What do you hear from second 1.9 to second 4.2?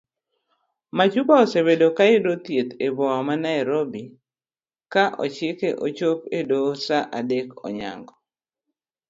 kayudo thieth eboma ma nairobi